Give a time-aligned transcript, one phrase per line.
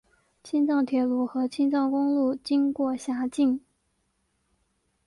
[0.43, 3.61] 青藏铁路和青藏公路经过辖境。